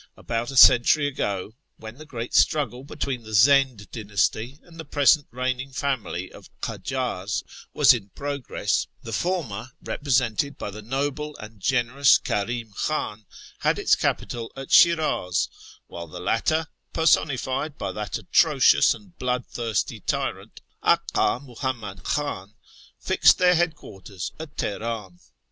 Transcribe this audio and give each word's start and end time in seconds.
About 0.17 0.49
a 0.49 0.57
century 0.57 1.05
ago, 1.05 1.53
when 1.77 1.99
the 1.99 2.07
great 2.07 2.33
struggle 2.33 2.83
between 2.83 3.21
the 3.21 3.35
Zend 3.35 3.91
dynasty 3.91 4.57
and 4.63 4.79
the 4.79 4.83
present 4.83 5.27
reigning 5.29 5.71
family 5.71 6.31
of 6.31 6.45
the 6.45 6.49
Kajars 6.59 7.43
was 7.71 7.93
in 7.93 8.09
progress, 8.15 8.87
86 8.87 8.87
A 8.87 8.87
YEAR 8.87 8.95
AMONGST 8.95 9.03
THE 9.03 9.21
PERSIANS 9.21 9.21
the 9.21 9.29
foniier, 9.29 9.71
represented 9.87 10.57
by 10.57 10.71
tlie 10.71 10.89
iiol)le 10.89 11.35
and 11.39 11.59
generous 11.61 12.17
Karfm 12.17 12.71
Kluin, 12.73 13.25
had 13.59 13.77
its 13.77 13.95
capital 13.95 14.51
at 14.55 14.69
Shini/, 14.69 15.47
while 15.85 16.07
tlie 16.07 16.25
latter, 16.25 16.65
personified 16.93 17.77
by 17.77 17.91
that 17.91 18.17
atrocious 18.17 18.95
and 18.95 19.15
bloodthirsty 19.19 19.99
tyrant 19.99 20.61
Aka 20.81 21.41
Muhammad 21.41 22.01
Khan, 22.01 22.55
fixed 22.99 23.37
their 23.37 23.53
headquarters 23.53 24.31
at 24.39 24.57
Tchen'm. 24.57 25.19